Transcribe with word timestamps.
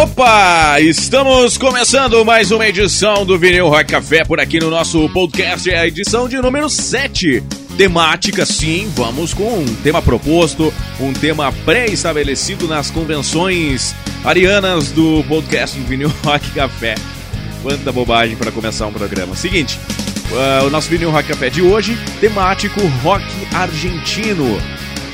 Opa! 0.00 0.80
Estamos 0.80 1.58
começando 1.58 2.24
mais 2.24 2.50
uma 2.50 2.66
edição 2.66 3.26
do 3.26 3.38
Vinil 3.38 3.68
Rock 3.68 3.92
Café 3.92 4.24
por 4.24 4.40
aqui 4.40 4.58
no 4.58 4.70
nosso 4.70 5.06
podcast, 5.10 5.68
é 5.68 5.78
a 5.78 5.86
edição 5.86 6.26
de 6.26 6.38
número 6.38 6.70
7. 6.70 7.42
Temática, 7.76 8.46
sim, 8.46 8.90
vamos 8.96 9.34
com 9.34 9.58
um 9.58 9.74
tema 9.82 10.00
proposto, 10.00 10.72
um 10.98 11.12
tema 11.12 11.52
pré-estabelecido 11.66 12.66
nas 12.66 12.90
convenções 12.90 13.94
arianas 14.24 14.90
do 14.90 15.22
podcast 15.28 15.78
do 15.78 15.86
Vinil 15.86 16.10
Rock 16.24 16.50
Café. 16.52 16.94
Quanta 17.62 17.92
bobagem 17.92 18.38
para 18.38 18.50
começar 18.50 18.86
um 18.86 18.92
programa. 18.94 19.36
Seguinte, 19.36 19.78
uh, 20.30 20.66
o 20.66 20.70
nosso 20.70 20.88
Vinil 20.88 21.10
Rock 21.10 21.28
Café 21.28 21.50
de 21.50 21.60
hoje, 21.60 21.98
temático 22.22 22.80
rock 23.02 23.26
argentino. 23.52 24.58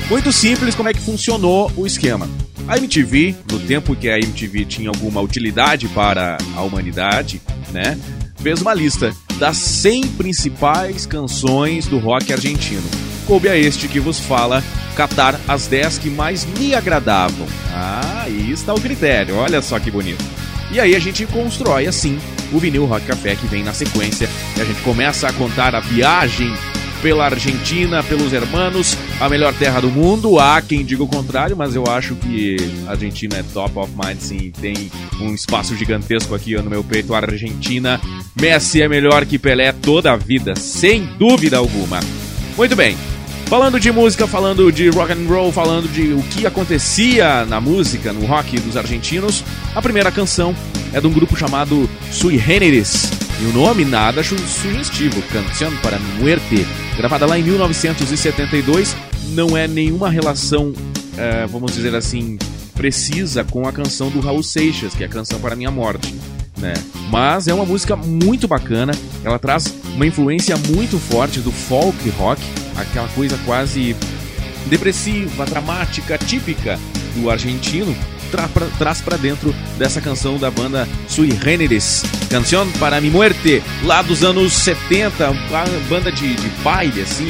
Muito 0.09 0.31
simples 0.31 0.73
como 0.73 0.87
é 0.87 0.93
que 0.93 1.01
funcionou 1.01 1.69
o 1.75 1.85
esquema. 1.85 2.29
A 2.65 2.77
MTV, 2.77 3.35
no 3.51 3.59
tempo 3.59 3.93
que 3.93 4.09
a 4.09 4.17
MTV 4.17 4.63
tinha 4.63 4.89
alguma 4.89 5.19
utilidade 5.19 5.89
para 5.89 6.37
a 6.55 6.61
humanidade, 6.61 7.41
né, 7.73 7.97
fez 8.37 8.61
uma 8.61 8.73
lista 8.73 9.13
das 9.37 9.57
100 9.57 10.07
principais 10.09 11.05
canções 11.05 11.87
do 11.87 11.97
rock 11.99 12.31
argentino. 12.31 12.89
Coube 13.25 13.49
a 13.49 13.57
este 13.57 13.89
que 13.89 13.99
vos 13.99 14.17
fala 14.17 14.63
catar 14.95 15.37
as 15.45 15.67
10 15.67 15.97
que 15.97 16.09
mais 16.09 16.45
me 16.57 16.73
agradavam. 16.73 17.45
Ah, 17.73 18.23
aí 18.23 18.49
está 18.49 18.73
o 18.73 18.79
critério, 18.79 19.35
olha 19.35 19.61
só 19.61 19.77
que 19.77 19.91
bonito. 19.91 20.23
E 20.71 20.79
aí 20.79 20.95
a 20.95 20.99
gente 20.99 21.25
constrói 21.25 21.85
assim 21.85 22.17
o 22.53 22.59
vinil 22.59 22.85
Rock 22.85 23.05
Café 23.05 23.35
que 23.35 23.47
vem 23.47 23.61
na 23.61 23.73
sequência 23.73 24.29
e 24.55 24.61
a 24.61 24.65
gente 24.65 24.81
começa 24.83 25.27
a 25.27 25.33
contar 25.33 25.75
a 25.75 25.81
viagem 25.81 26.53
pela 27.01 27.25
Argentina, 27.25 28.03
pelos 28.03 28.33
hermanos, 28.33 28.97
a 29.19 29.29
melhor 29.29 29.53
terra 29.53 29.79
do 29.79 29.89
mundo. 29.89 30.39
Há 30.39 30.61
quem 30.61 30.83
diga 30.83 31.03
o 31.03 31.07
contrário, 31.07 31.55
mas 31.55 31.75
eu 31.75 31.85
acho 31.87 32.15
que 32.15 32.57
a 32.87 32.91
Argentina 32.91 33.37
é 33.37 33.43
top 33.53 33.79
of 33.79 33.91
mind, 33.93 34.19
sim. 34.19 34.51
Tem 34.59 34.91
um 35.19 35.33
espaço 35.33 35.75
gigantesco 35.75 36.33
aqui 36.35 36.55
no 36.55 36.69
meu 36.69 36.83
peito. 36.83 37.13
A 37.13 37.17
Argentina, 37.17 37.99
Messi 38.39 38.81
é 38.81 38.87
melhor 38.87 39.25
que 39.25 39.37
Pelé 39.37 39.71
toda 39.71 40.11
a 40.11 40.15
vida, 40.15 40.55
sem 40.55 41.05
dúvida 41.17 41.57
alguma. 41.57 41.99
Muito 42.57 42.75
bem. 42.75 42.97
Falando 43.47 43.79
de 43.79 43.91
música, 43.93 44.27
falando 44.27 44.69
de 44.73 44.89
rock 44.89 45.13
and 45.13 45.25
roll, 45.25 45.53
falando 45.53 45.87
de 45.87 46.11
o 46.11 46.21
que 46.23 46.45
acontecia 46.45 47.45
na 47.45 47.61
música, 47.61 48.11
no 48.11 48.25
rock 48.25 48.59
dos 48.59 48.75
argentinos, 48.75 49.41
a 49.73 49.81
primeira 49.81 50.11
canção 50.11 50.53
é 50.91 50.99
de 50.99 51.07
um 51.07 51.13
grupo 51.13 51.37
chamado 51.37 51.89
Sui 52.11 52.37
Generis. 52.37 53.26
E 53.39 53.45
o 53.45 53.53
nome 53.53 53.85
nada 53.85 54.23
sugestivo, 54.23 55.21
Canción 55.31 55.71
para 55.77 55.99
Muerte, 56.19 56.65
gravada 56.97 57.27
lá 57.27 57.37
em 57.37 57.43
1972, 57.43 58.95
não 59.29 59.55
é 59.55 59.67
nenhuma 59.67 60.09
relação, 60.09 60.73
é, 61.15 61.45
vamos 61.45 61.71
dizer 61.73 61.93
assim, 61.93 62.39
precisa 62.73 63.43
com 63.43 63.67
a 63.67 63.71
canção 63.71 64.09
do 64.09 64.19
Raul 64.19 64.41
Seixas, 64.41 64.95
que 64.95 65.03
é 65.03 65.05
a 65.05 65.09
Canção 65.09 65.39
para 65.39 65.55
Minha 65.55 65.69
Morte. 65.69 66.15
Né? 66.57 66.73
Mas 67.11 67.47
é 67.47 67.53
uma 67.53 67.65
música 67.65 67.95
muito 67.95 68.47
bacana, 68.47 68.91
ela 69.23 69.37
traz 69.37 69.71
uma 69.93 70.07
influência 70.07 70.57
muito 70.57 70.97
forte 70.97 71.39
do 71.39 71.51
folk 71.51 72.09
rock, 72.11 72.41
aquela 72.75 73.07
coisa 73.09 73.37
quase 73.45 73.95
depressiva, 74.65 75.45
dramática, 75.45 76.17
típica 76.17 76.79
do 77.15 77.29
argentino, 77.29 77.95
tra 78.31 78.47
pra, 78.47 78.67
traz 78.77 79.01
para 79.01 79.17
dentro 79.17 79.53
dessa 79.77 80.01
canção 80.01 80.37
da 80.37 80.49
banda 80.51 80.87
Sui 81.07 81.31
Generis, 81.31 82.03
Canción 82.29 82.67
para 82.79 82.99
mi 83.01 83.09
muerte, 83.09 83.63
lá 83.83 84.01
dos 84.01 84.23
anos 84.23 84.53
70, 84.53 85.29
uma 85.29 85.65
banda 85.89 86.11
de, 86.11 86.35
de 86.35 86.47
baile, 86.63 87.01
assim, 87.01 87.27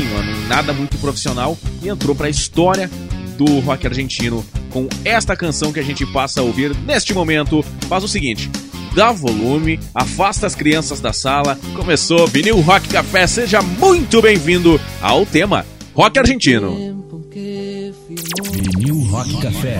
nada 0.48 0.74
muito 0.74 0.98
profissional, 0.98 1.58
e 1.82 1.90
entrou 1.90 2.16
para 2.16 2.28
a 2.28 2.30
história 2.30 2.90
do 3.38 3.60
rock 3.60 3.86
argentino 3.86 4.44
com 4.72 4.88
esta 5.06 5.36
canção 5.36 5.72
que 5.72 5.80
a 5.80 5.84
gente 5.84 6.06
passa 6.08 6.42
a 6.42 6.44
ouvir 6.44 6.76
neste 6.86 7.14
momento. 7.14 7.64
Faz 7.88 8.04
o 8.04 8.08
seguinte, 8.08 8.50
dá 8.96 9.12
volume, 9.12 9.80
afasta 9.94 10.48
as 10.48 10.56
crianças 10.56 11.00
da 11.00 11.14
sala. 11.14 11.58
Começou 11.76 12.28
Vinil 12.28 12.60
Rock 12.62 12.90
Café, 12.90 13.28
seja 13.28 13.62
muito 13.62 14.22
bem-vindo 14.22 14.80
ao 15.02 15.26
tema 15.26 15.66
Rock 15.94 16.20
Argentino. 16.20 16.76
Vinil 18.52 19.02
Rock 19.10 19.42
Café. 19.42 19.80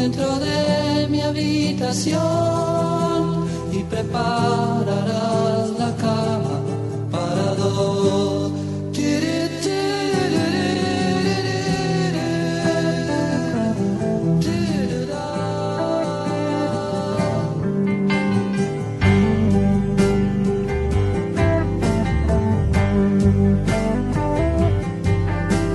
dentro 0.00 0.38
de 0.38 1.08
mi 1.08 1.20
habitación 1.20 2.16
y 3.70 3.82
prepararás 3.84 5.70
la 5.78 5.94
cama 5.96 6.60
para 7.10 7.54
dos. 7.54 8.52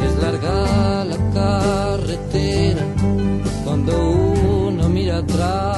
Es 0.06 0.14
carretera 1.34 2.86
cuando 3.86 4.10
uno 4.68 4.90
mira 4.90 5.18
atrás, 5.18 5.78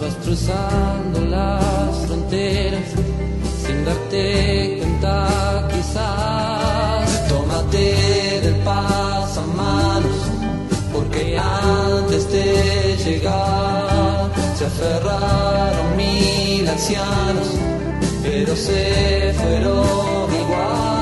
vas 0.00 0.14
cruzando 0.22 1.20
las 1.20 2.06
fronteras 2.06 2.82
sin 3.64 3.84
darte 3.84 4.78
cuenta 4.78 5.68
quizás. 5.72 7.28
Tómate 7.28 8.40
del 8.42 8.54
pasamanos, 8.62 10.16
porque 10.92 11.38
antes 11.38 12.30
de 12.30 12.96
llegar 13.04 14.30
se 14.56 14.66
aferraron 14.66 15.96
mil 15.96 16.68
ancianos, 16.68 17.48
pero 18.22 18.54
se 18.54 19.34
fueron 19.36 20.28
igual. 20.44 20.94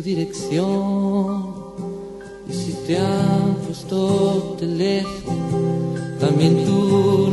Dirección. 0.00 1.54
Y 2.48 2.52
si 2.52 2.72
te 2.86 2.98
han 2.98 3.54
puesto 3.66 4.56
teléfono, 4.58 5.94
también 6.18 6.64
tu 6.64 7.29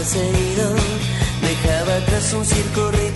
perseguido, 0.00 0.74
dejaba 1.42 1.96
atrás 1.96 2.32
un 2.32 2.42
circo 2.42 2.90
rígido. 2.90 3.09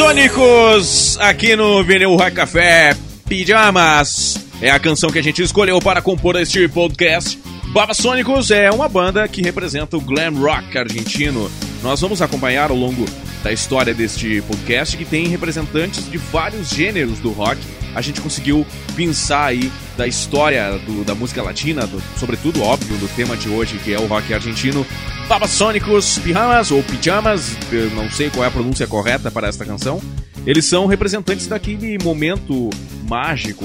Sônicos 0.00 1.18
aqui 1.20 1.54
no 1.54 1.84
Vinil 1.84 2.16
Rock 2.16 2.32
Café 2.32 2.96
Pijamas. 3.28 4.42
É 4.62 4.70
a 4.70 4.78
canção 4.78 5.10
que 5.10 5.18
a 5.18 5.22
gente 5.22 5.42
escolheu 5.42 5.78
para 5.78 6.00
compor 6.00 6.36
este 6.36 6.66
podcast. 6.68 7.38
Babasônicos 7.74 8.50
é 8.50 8.70
uma 8.70 8.88
banda 8.88 9.28
que 9.28 9.42
representa 9.42 9.98
o 9.98 10.00
glam 10.00 10.32
rock 10.40 10.78
argentino. 10.78 11.50
Nós 11.82 12.00
vamos 12.00 12.22
acompanhar 12.22 12.70
ao 12.70 12.76
longo 12.78 13.04
da 13.44 13.52
história 13.52 13.92
deste 13.92 14.40
podcast 14.40 14.96
que 14.96 15.04
tem 15.04 15.28
representantes 15.28 16.10
de 16.10 16.16
vários 16.16 16.70
gêneros 16.70 17.18
do 17.18 17.30
rock. 17.30 17.60
A 17.94 18.00
gente 18.00 18.20
conseguiu 18.20 18.66
pensar 18.94 19.46
aí 19.46 19.70
da 19.96 20.06
história 20.06 20.78
do, 20.78 21.04
da 21.04 21.14
música 21.14 21.42
latina, 21.42 21.86
do, 21.86 22.02
sobretudo, 22.18 22.62
óbvio, 22.62 22.96
do 22.98 23.08
tema 23.14 23.36
de 23.36 23.48
hoje, 23.48 23.78
que 23.78 23.92
é 23.92 23.98
o 23.98 24.06
rock 24.06 24.32
argentino. 24.32 24.86
Babasônicos 25.28 26.18
Pijamas, 26.18 26.70
ou 26.70 26.82
Pijamas, 26.82 27.56
não 27.94 28.10
sei 28.10 28.30
qual 28.30 28.44
é 28.44 28.48
a 28.48 28.50
pronúncia 28.50 28.86
correta 28.86 29.30
para 29.30 29.48
esta 29.48 29.64
canção. 29.64 30.00
Eles 30.46 30.64
são 30.64 30.86
representantes 30.86 31.46
daquele 31.46 31.98
momento 32.02 32.70
mágico, 33.08 33.64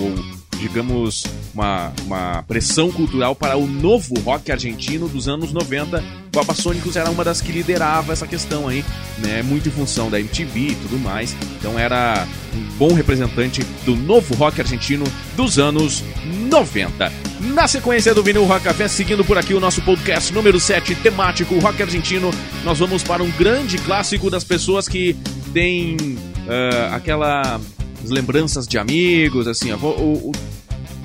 digamos, 0.60 1.24
uma, 1.53 1.94
uma 2.05 2.44
pressão 2.44 2.91
cultural 2.91 3.34
para 3.36 3.58
o 3.58 3.65
novo 3.65 4.20
rock 4.20 4.51
argentino 4.51 5.08
dos 5.08 5.27
anos 5.27 5.53
90. 5.53 6.03
Babasônicos 6.36 6.98
era 6.98 7.10
uma 7.10 7.24
das 7.24 7.39
que 7.39 7.51
liderava 7.51 8.12
essa 8.12 8.27
questão 8.27 8.68
aí, 8.68 8.84
né? 9.20 9.42
Muito 9.42 9.70
em 9.70 9.72
função 9.72 10.10
da 10.10 10.20
MTV 10.20 10.60
e 10.60 10.75
tudo 10.75 11.00
mais. 11.00 11.36
Então 11.58 11.80
era 11.80 12.27
um 12.54 12.62
bom 12.77 12.94
representante 12.94 13.63
do 13.86 13.96
novo 13.96 14.36
rock 14.36 14.60
argentino 14.60 15.06
dos 15.38 15.58
anos 15.58 16.04
90. 16.51 17.12
Na 17.54 17.68
sequência 17.68 18.13
do 18.13 18.22
Vinil 18.22 18.44
Rock 18.44 18.65
Café, 18.65 18.88
seguindo 18.88 19.24
por 19.24 19.38
aqui 19.38 19.54
o 19.54 19.60
nosso 19.60 19.82
podcast 19.82 20.34
número 20.34 20.60
7, 20.60 20.96
temático 20.96 21.58
rock 21.60 21.82
argentino, 21.82 22.32
nós 22.63 22.80
vamos 22.80 23.01
para 23.01 23.24
um 23.24 23.32
grande 23.32 23.77
clássico 23.77 24.30
das 24.30 24.44
pessoas 24.44 24.89
que 24.89 25.15
têm 25.54 25.96
uh, 25.96 26.94
aquela 26.94 27.60
lembranças 28.04 28.68
de 28.68 28.77
amigos, 28.77 29.48
assim, 29.48 29.72
o, 29.72 29.77
o 29.77 30.32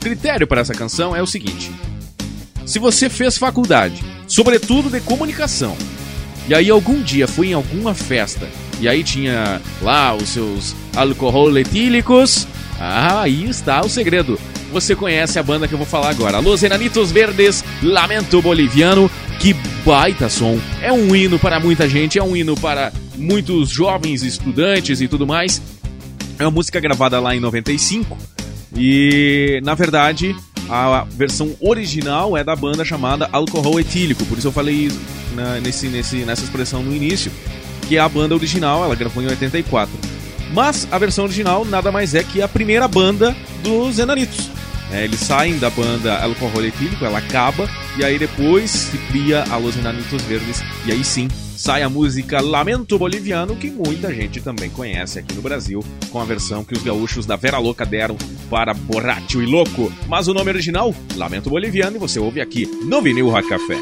critério 0.00 0.46
para 0.46 0.60
essa 0.60 0.74
canção 0.74 1.14
é 1.14 1.22
o 1.22 1.26
seguinte: 1.26 1.70
se 2.66 2.78
você 2.78 3.08
fez 3.08 3.38
faculdade, 3.38 4.02
sobretudo 4.30 4.88
de 4.88 5.00
comunicação, 5.00 5.76
e 6.48 6.54
aí 6.54 6.70
algum 6.70 7.02
dia 7.02 7.28
foi 7.28 7.48
em 7.48 7.52
alguma 7.52 7.94
festa 7.94 8.48
e 8.80 8.88
aí 8.88 9.04
tinha 9.04 9.60
lá 9.82 10.14
os 10.14 10.30
seus 10.30 10.74
alcohol 10.96 11.56
etílicos, 11.58 12.46
ah, 12.80 13.20
aí 13.22 13.44
está 13.44 13.84
o 13.84 13.88
segredo 13.88 14.38
você 14.70 14.94
conhece 14.94 15.38
a 15.38 15.42
banda 15.42 15.66
que 15.66 15.74
eu 15.74 15.78
vou 15.78 15.86
falar 15.86 16.10
agora. 16.10 16.38
Los 16.38 16.62
Enanitos 16.62 17.10
Verdes, 17.10 17.64
Lamento 17.82 18.40
Boliviano. 18.40 19.10
Que 19.38 19.54
baita 19.84 20.28
som! 20.28 20.58
É 20.82 20.92
um 20.92 21.14
hino 21.16 21.38
para 21.38 21.58
muita 21.58 21.88
gente, 21.88 22.18
é 22.18 22.22
um 22.22 22.36
hino 22.36 22.54
para 22.54 22.92
muitos 23.16 23.70
jovens 23.70 24.22
estudantes 24.22 25.00
e 25.00 25.08
tudo 25.08 25.26
mais. 25.26 25.60
É 26.38 26.44
uma 26.44 26.50
música 26.50 26.78
gravada 26.78 27.18
lá 27.18 27.34
em 27.34 27.40
95 27.40 28.16
e, 28.76 29.60
na 29.64 29.74
verdade, 29.74 30.36
a 30.70 31.04
versão 31.10 31.54
original 31.60 32.36
é 32.36 32.44
da 32.44 32.54
banda 32.54 32.84
chamada 32.84 33.28
Alcohol 33.32 33.80
Etílico, 33.80 34.24
por 34.26 34.38
isso 34.38 34.48
eu 34.48 34.52
falei 34.52 34.90
na, 35.34 35.60
nesse, 35.60 35.88
nesse, 35.88 36.18
nessa 36.18 36.44
expressão 36.44 36.82
no 36.82 36.94
início, 36.94 37.32
que 37.88 37.96
é 37.96 38.00
a 38.00 38.08
banda 38.08 38.34
original, 38.34 38.84
ela 38.84 38.94
gravou 38.94 39.22
em 39.22 39.26
84. 39.26 39.92
Mas 40.52 40.86
a 40.90 40.98
versão 40.98 41.24
original 41.24 41.64
nada 41.64 41.90
mais 41.90 42.14
é 42.14 42.22
que 42.22 42.40
a 42.40 42.48
primeira 42.48 42.86
banda 42.86 43.36
dos 43.62 43.98
Enanitos. 43.98 44.48
É, 44.92 45.04
eles 45.04 45.20
saem 45.20 45.58
da 45.58 45.70
banda 45.70 46.22
Alcohol 46.22 46.64
Etílico, 46.64 47.04
ela 47.04 47.18
acaba, 47.18 47.68
e 47.96 48.04
aí 48.04 48.18
depois 48.18 48.70
se 48.70 48.98
cria 49.08 49.44
a 49.50 49.56
Los 49.56 49.76
Enanitos 49.76 50.22
Verdes, 50.22 50.62
e 50.86 50.92
aí 50.92 51.04
sim 51.04 51.28
sai 51.60 51.82
a 51.82 51.90
música 51.90 52.40
Lamento 52.40 52.98
Boliviano, 52.98 53.54
que 53.54 53.70
muita 53.70 54.12
gente 54.14 54.40
também 54.40 54.70
conhece 54.70 55.18
aqui 55.18 55.34
no 55.34 55.42
Brasil, 55.42 55.84
com 56.10 56.18
a 56.18 56.24
versão 56.24 56.64
que 56.64 56.72
os 56.72 56.82
gaúchos 56.82 57.26
da 57.26 57.36
Vera 57.36 57.58
Louca 57.58 57.84
deram 57.84 58.16
para 58.48 58.72
Borracho 58.72 59.42
e 59.42 59.46
Louco. 59.46 59.92
Mas 60.08 60.26
o 60.26 60.32
nome 60.32 60.50
original, 60.50 60.94
Lamento 61.14 61.50
Boliviano, 61.50 61.96
e 61.96 62.00
você 62.00 62.18
ouve 62.18 62.40
aqui 62.40 62.64
no 62.64 63.02
Vinil 63.02 63.28
Rock 63.28 63.46
Café. 63.46 63.76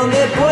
down 0.00 0.10
their 0.10 0.34
blood. 0.34 0.49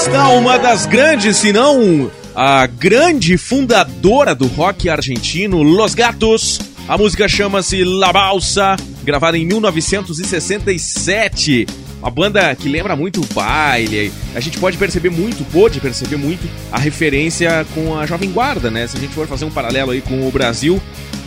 Está 0.00 0.28
uma 0.28 0.58
das 0.58 0.86
grandes, 0.86 1.38
se 1.38 1.52
não 1.52 2.08
a 2.34 2.66
grande 2.66 3.36
fundadora 3.36 4.32
do 4.32 4.46
rock 4.46 4.88
argentino, 4.88 5.60
Los 5.62 5.94
Gatos. 5.94 6.60
A 6.86 6.96
música 6.96 7.26
chama-se 7.26 7.82
La 7.82 8.12
Balsa, 8.12 8.76
gravada 9.02 9.36
em 9.36 9.44
1967. 9.44 11.66
Uma 12.00 12.10
banda 12.10 12.54
que 12.54 12.68
lembra 12.68 12.94
muito 12.94 13.20
o 13.20 13.26
baile. 13.34 14.12
A 14.36 14.40
gente 14.40 14.56
pode 14.58 14.76
perceber 14.76 15.10
muito, 15.10 15.44
pôde 15.50 15.80
perceber 15.80 16.16
muito 16.16 16.48
a 16.70 16.78
referência 16.78 17.66
com 17.74 17.98
a 17.98 18.06
Jovem 18.06 18.30
Guarda, 18.30 18.70
né? 18.70 18.86
Se 18.86 18.96
a 18.96 19.00
gente 19.00 19.14
for 19.14 19.26
fazer 19.26 19.46
um 19.46 19.50
paralelo 19.50 19.90
aí 19.90 20.00
com 20.00 20.28
o 20.28 20.30
Brasil, 20.30 20.80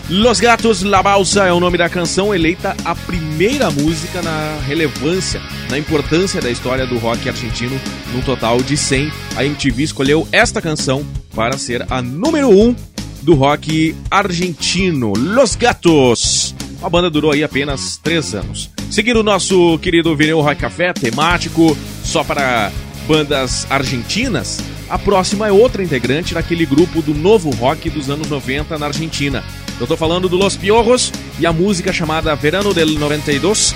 Los 0.09 0.39
Gatos 0.39 0.81
La 0.81 1.03
Balsa 1.03 1.45
é 1.45 1.53
o 1.53 1.59
nome 1.59 1.77
da 1.77 1.89
canção, 1.89 2.33
eleita 2.33 2.75
a 2.85 2.95
primeira 2.95 3.69
música 3.69 4.21
na 4.21 4.59
relevância, 4.65 5.41
na 5.71 5.79
importância 5.79 6.41
da 6.41 6.51
história 6.51 6.85
do 6.85 6.97
rock 6.97 7.29
argentino, 7.29 7.79
num 8.13 8.21
total 8.21 8.61
de 8.61 8.75
100. 8.75 9.09
A 9.37 9.45
MTV 9.45 9.83
escolheu 9.83 10.27
esta 10.31 10.61
canção 10.61 11.05
para 11.33 11.57
ser 11.57 11.85
a 11.89 12.01
número 12.01 12.49
1 12.49 12.75
do 13.21 13.35
rock 13.35 13.95
argentino, 14.11 15.13
Los 15.13 15.55
Gatos. 15.55 16.53
A 16.83 16.89
banda 16.89 17.09
durou 17.09 17.31
aí 17.31 17.41
apenas 17.41 17.97
3 18.03 18.35
anos. 18.35 18.69
Seguindo 18.89 19.21
o 19.21 19.23
nosso 19.23 19.79
querido 19.79 20.15
Vinil 20.15 20.41
Rock 20.41 20.59
Café, 20.59 20.91
temático, 20.91 21.77
só 22.03 22.21
para 22.21 22.69
bandas 23.07 23.65
argentinas, 23.69 24.59
a 24.89 24.99
próxima 24.99 25.47
é 25.47 25.51
outra 25.53 25.81
integrante 25.81 26.33
daquele 26.33 26.65
grupo 26.65 27.01
do 27.01 27.13
novo 27.13 27.49
rock 27.51 27.89
dos 27.89 28.09
anos 28.09 28.29
90 28.29 28.77
na 28.77 28.87
Argentina. 28.87 29.41
Eu 29.79 29.87
tô 29.87 29.95
falando 29.95 30.27
do 30.27 30.35
Los 30.35 30.57
Piojos 30.57 31.13
e 31.39 31.45
a 31.45 31.53
música 31.53 31.93
chamada 31.93 32.35
Verano 32.35 32.73
del 32.73 32.99
92 32.99 33.73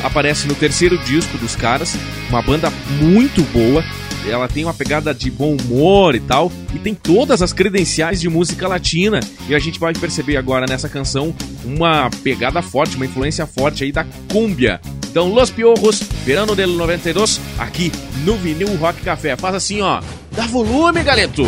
aparece 0.00 0.46
no 0.46 0.54
terceiro 0.54 0.96
disco 0.98 1.36
dos 1.38 1.56
caras, 1.56 1.94
uma 2.28 2.42
banda 2.42 2.70
muito 3.00 3.42
boa. 3.44 3.84
Ela 4.28 4.46
tem 4.46 4.64
uma 4.64 4.72
pegada 4.72 5.12
de 5.12 5.30
bom 5.30 5.56
humor 5.56 6.14
e 6.14 6.20
tal, 6.20 6.50
e 6.72 6.78
tem 6.78 6.94
todas 6.94 7.42
as 7.42 7.52
credenciais 7.52 8.20
de 8.20 8.28
música 8.28 8.68
latina. 8.68 9.18
E 9.48 9.54
a 9.54 9.58
gente 9.58 9.80
vai 9.80 9.92
perceber 9.92 10.36
agora 10.36 10.64
nessa 10.68 10.88
canção 10.88 11.34
uma 11.64 12.08
pegada 12.22 12.62
forte, 12.62 12.94
uma 12.94 13.06
influência 13.06 13.46
forte 13.46 13.82
aí 13.82 13.90
da 13.90 14.06
cúmbia. 14.30 14.80
Então, 15.10 15.28
Los 15.28 15.50
Piojos, 15.50 16.02
Verano 16.24 16.54
del 16.54 16.68
92, 16.68 17.40
aqui 17.58 17.92
no 18.24 18.36
Vinil 18.36 18.76
Rock 18.76 19.02
Café. 19.02 19.36
Faz 19.36 19.56
assim, 19.56 19.82
ó. 19.82 20.00
Dá 20.30 20.46
volume, 20.46 21.02
galeto! 21.02 21.44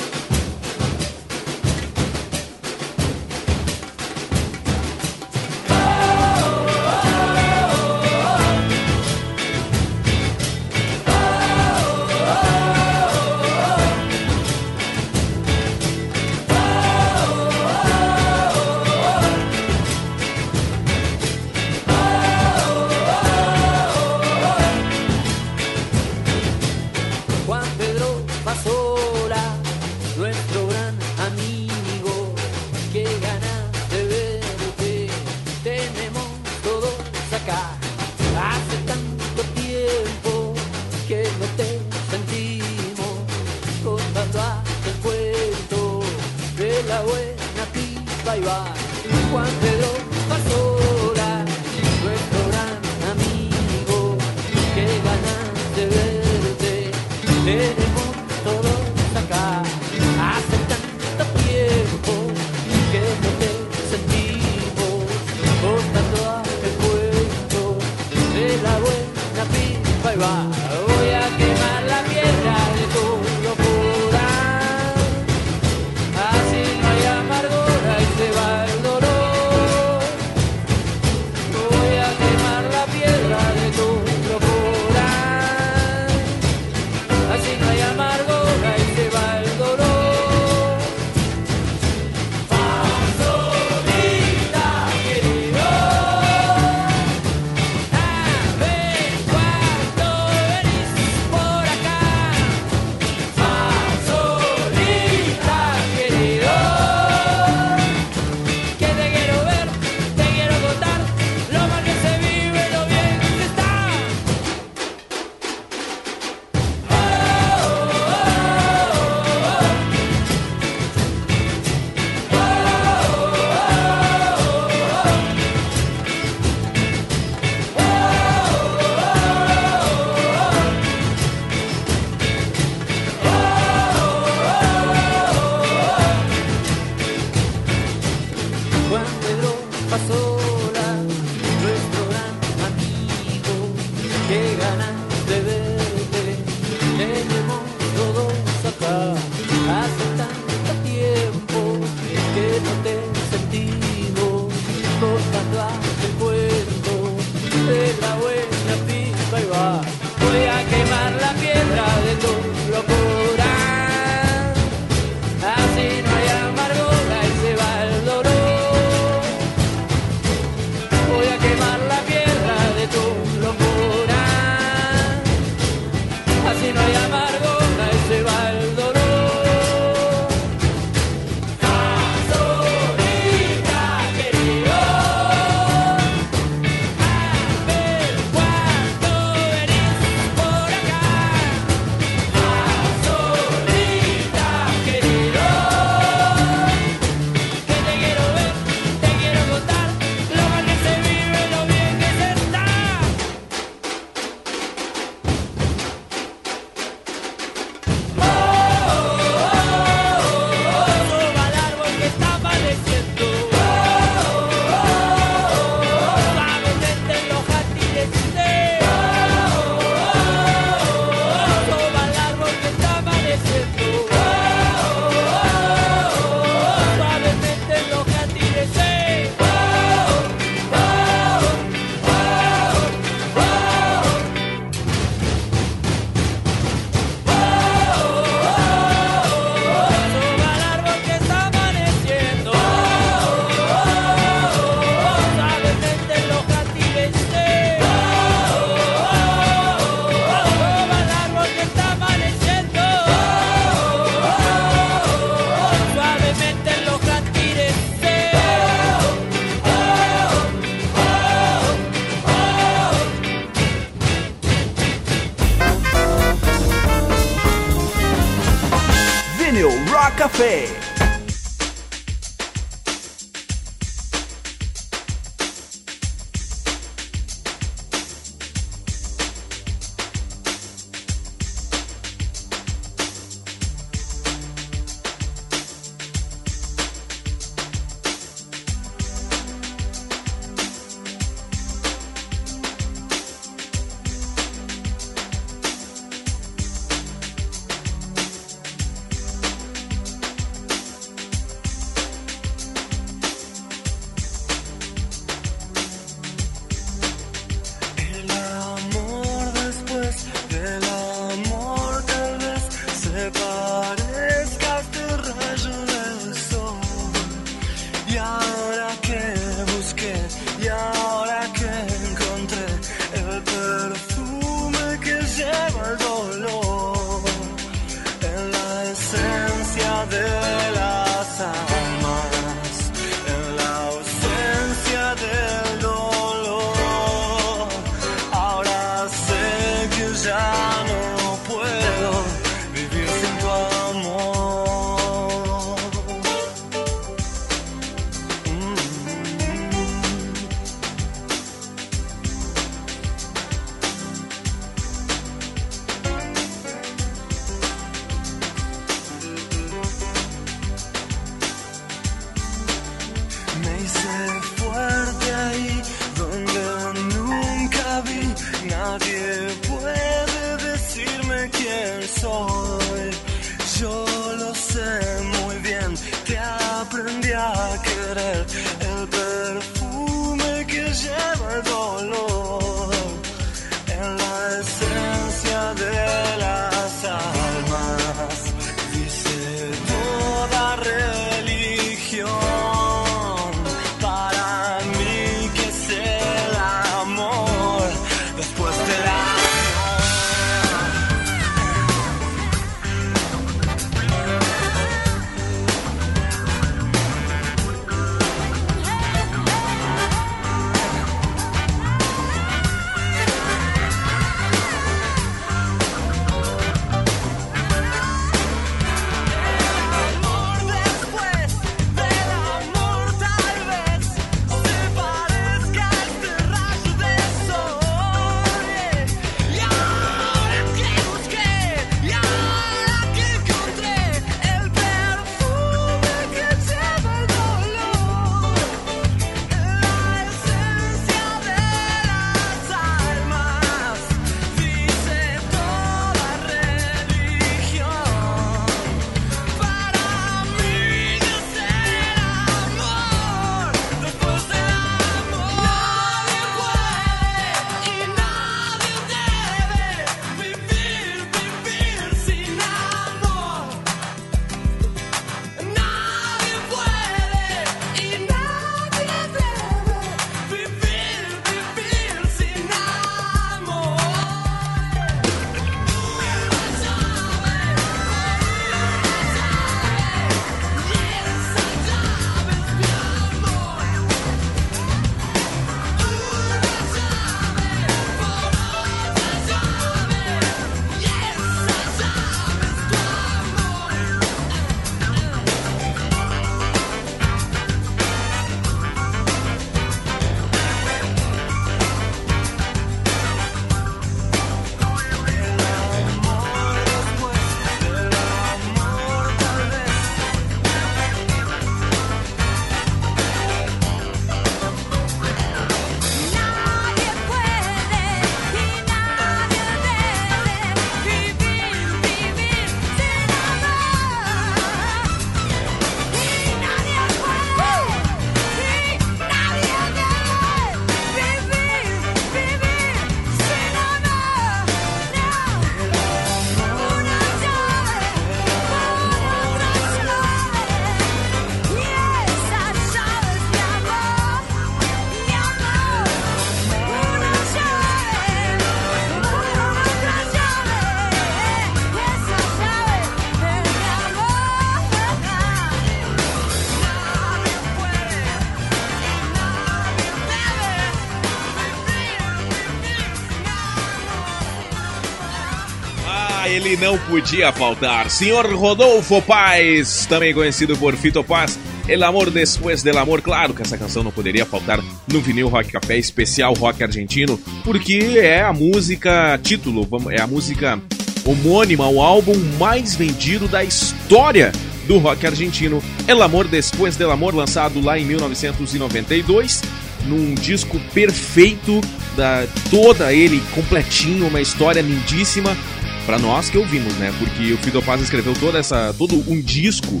Podia 567.16 567.50
faltar. 567.50 568.10
Senhor 568.10 568.44
Rodolfo 568.54 569.22
Paz, 569.22 570.04
também 570.04 570.34
conhecido 570.34 570.76
por 570.76 570.94
Fito 570.94 571.24
Paz. 571.24 571.58
El 571.88 572.02
Amor 572.02 572.30
Después 572.30 572.82
del 572.82 572.98
Amor, 572.98 573.22
claro 573.22 573.54
que 573.54 573.62
essa 573.62 573.78
canção 573.78 574.04
não 574.04 574.12
poderia 574.12 574.44
faltar 574.44 574.84
no 575.10 575.20
vinil 575.22 575.48
Rock 575.48 575.72
Café 575.72 575.96
especial 575.96 576.52
rock 576.52 576.82
argentino, 576.82 577.40
porque 577.64 578.18
é 578.18 578.42
a 578.42 578.52
música 578.52 579.40
título, 579.42 579.88
é 580.10 580.20
a 580.20 580.26
música 580.26 580.78
homônima, 581.24 581.88
o 581.88 582.02
álbum 582.02 582.34
mais 582.58 582.94
vendido 582.94 583.48
da 583.48 583.64
história 583.64 584.52
do 584.86 584.98
rock 584.98 585.26
argentino. 585.26 585.82
El 586.06 586.20
Amor 586.20 586.46
Después 586.48 586.96
del 586.96 587.10
Amor, 587.10 587.34
lançado 587.34 587.80
lá 587.80 587.98
em 587.98 588.04
1992, 588.04 589.62
num 590.04 590.34
disco 590.34 590.78
perfeito, 590.92 591.80
da 592.14 592.46
toda 592.70 593.10
ele 593.12 593.42
completinho, 593.54 594.28
uma 594.28 594.40
história 594.40 594.82
lindíssima 594.82 595.56
para 596.06 596.18
nós 596.20 596.48
que 596.48 596.56
ouvimos, 596.56 596.94
né? 596.94 597.12
Porque 597.18 597.52
o 597.52 597.58
Fido 597.58 597.82
Paz 597.82 598.00
escreveu 598.00 598.32
toda 598.34 598.58
essa 598.58 598.94
todo 598.96 599.16
um 599.28 599.40
disco 599.40 600.00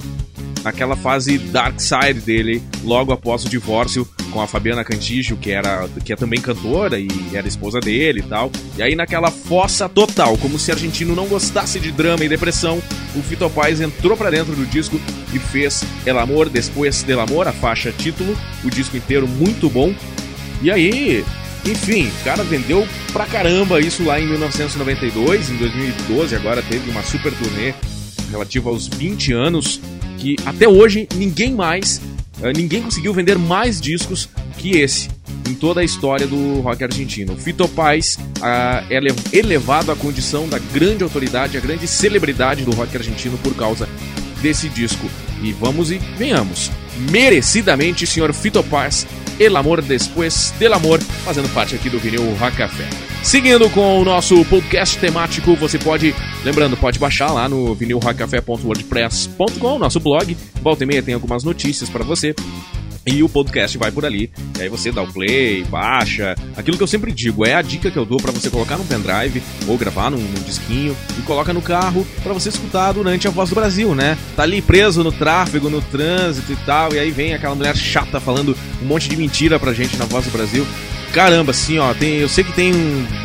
naquela 0.62 0.96
fase 0.96 1.36
dark 1.38 1.78
side 1.80 2.20
dele, 2.20 2.62
logo 2.82 3.12
após 3.12 3.44
o 3.44 3.48
divórcio 3.48 4.08
com 4.32 4.40
a 4.40 4.46
Fabiana 4.46 4.84
Cantígio, 4.84 5.36
que 5.36 5.50
era 5.50 5.88
que 6.04 6.12
é 6.12 6.16
também 6.16 6.40
cantora 6.40 6.98
e 6.98 7.08
era 7.32 7.46
esposa 7.46 7.80
dele 7.80 8.20
e 8.20 8.22
tal. 8.22 8.50
E 8.76 8.82
aí 8.82 8.94
naquela 8.94 9.30
fossa 9.30 9.88
total, 9.88 10.36
como 10.38 10.58
se 10.58 10.70
argentino 10.70 11.14
não 11.14 11.26
gostasse 11.26 11.80
de 11.80 11.90
drama 11.90 12.24
e 12.24 12.28
depressão, 12.28 12.80
o 13.14 13.22
Fito 13.22 13.48
Paz 13.50 13.80
entrou 13.80 14.16
para 14.16 14.30
dentro 14.30 14.54
do 14.54 14.66
disco 14.66 15.00
e 15.32 15.38
fez 15.38 15.84
El 16.04 16.18
Amor 16.18 16.48
Después 16.48 17.02
del 17.02 17.20
Amor, 17.20 17.48
a 17.48 17.52
faixa 17.52 17.92
título, 17.92 18.36
o 18.64 18.70
disco 18.70 18.96
inteiro 18.96 19.26
muito 19.26 19.68
bom. 19.68 19.94
E 20.62 20.70
aí, 20.70 21.24
enfim, 21.66 22.08
o 22.08 22.24
cara 22.24 22.44
vendeu 22.44 22.86
pra 23.12 23.26
caramba 23.26 23.80
isso 23.80 24.04
lá 24.04 24.20
em 24.20 24.26
1992, 24.26 25.50
em 25.50 25.56
2012 25.56 26.34
agora 26.36 26.62
teve 26.62 26.90
uma 26.90 27.02
super 27.02 27.32
turnê 27.32 27.74
relativa 28.30 28.70
aos 28.70 28.86
20 28.86 29.32
anos 29.32 29.80
que 30.18 30.36
até 30.44 30.68
hoje 30.68 31.08
ninguém 31.14 31.54
mais, 31.54 32.00
uh, 32.40 32.52
ninguém 32.56 32.82
conseguiu 32.82 33.12
vender 33.12 33.36
mais 33.38 33.80
discos 33.80 34.28
que 34.58 34.78
esse 34.78 35.08
em 35.48 35.54
toda 35.54 35.80
a 35.80 35.84
história 35.84 36.26
do 36.26 36.60
rock 36.60 36.82
argentino. 36.82 37.36
Fito 37.36 37.68
Paz 37.68 38.18
é 38.90 39.38
elevado 39.38 39.92
à 39.92 39.96
condição 39.96 40.48
da 40.48 40.58
grande 40.58 41.04
autoridade, 41.04 41.56
a 41.56 41.60
grande 41.60 41.86
celebridade 41.86 42.64
do 42.64 42.72
rock 42.72 42.96
argentino 42.96 43.38
por 43.38 43.54
causa 43.54 43.88
desse 44.42 44.68
disco. 44.68 45.08
E 45.42 45.52
vamos 45.52 45.90
e 45.90 45.98
venhamos. 46.18 46.70
Merecidamente, 47.10 48.06
senhor 48.06 48.32
Fito 48.32 48.62
Paz, 48.64 49.06
El 49.38 49.54
Amor 49.56 49.82
Después 49.82 50.54
del 50.58 50.72
Amor, 50.72 51.00
fazendo 51.00 51.48
parte 51.50 51.74
aqui 51.74 51.90
do 51.90 51.98
vinil 51.98 52.34
Rock 52.36 52.56
Café. 52.56 52.88
Seguindo 53.22 53.68
com 53.70 54.00
o 54.00 54.04
nosso 54.04 54.44
podcast 54.44 54.98
temático, 54.98 55.56
você 55.56 55.78
pode, 55.78 56.14
lembrando, 56.44 56.76
pode 56.76 56.98
baixar 56.98 57.32
lá 57.32 57.48
no 57.48 57.74
vinilrockcafé.wordpress.com, 57.74 59.78
nosso 59.78 60.00
blog. 60.00 60.36
Volta 60.62 60.84
e 60.84 60.86
meia 60.86 61.02
tem 61.02 61.14
algumas 61.14 61.42
notícias 61.42 61.88
para 61.90 62.04
você. 62.04 62.34
E 63.06 63.22
o 63.22 63.28
podcast 63.28 63.78
vai 63.78 63.92
por 63.92 64.04
ali. 64.04 64.28
E 64.58 64.62
aí 64.62 64.68
você 64.68 64.90
dá 64.90 65.00
o 65.00 65.12
play, 65.12 65.62
baixa. 65.62 66.34
Aquilo 66.56 66.76
que 66.76 66.82
eu 66.82 66.88
sempre 66.88 67.12
digo, 67.12 67.46
é 67.46 67.54
a 67.54 67.62
dica 67.62 67.88
que 67.88 67.96
eu 67.96 68.04
dou 68.04 68.18
para 68.18 68.32
você 68.32 68.50
colocar 68.50 68.76
no 68.76 68.84
pendrive 68.84 69.40
ou 69.68 69.78
gravar 69.78 70.10
num, 70.10 70.18
num 70.18 70.42
disquinho 70.42 70.96
e 71.16 71.22
coloca 71.22 71.52
no 71.52 71.62
carro 71.62 72.04
para 72.24 72.32
você 72.32 72.48
escutar 72.48 72.90
durante 72.92 73.28
a 73.28 73.30
Voz 73.30 73.50
do 73.50 73.54
Brasil, 73.54 73.94
né? 73.94 74.18
Tá 74.34 74.42
ali 74.42 74.60
preso 74.60 75.04
no 75.04 75.12
tráfego, 75.12 75.70
no 75.70 75.80
trânsito 75.80 76.52
e 76.52 76.56
tal, 76.66 76.92
e 76.94 76.98
aí 76.98 77.12
vem 77.12 77.32
aquela 77.32 77.54
mulher 77.54 77.76
chata 77.76 78.18
falando 78.18 78.56
um 78.82 78.86
monte 78.86 79.08
de 79.08 79.16
mentira 79.16 79.60
pra 79.60 79.72
gente 79.72 79.96
na 79.96 80.04
Voz 80.04 80.24
do 80.24 80.32
Brasil 80.32 80.66
caramba, 81.16 81.50
assim, 81.52 81.78
ó. 81.78 81.94
Tem, 81.94 82.16
eu 82.16 82.28
sei 82.28 82.44
que 82.44 82.52
tem 82.52 82.70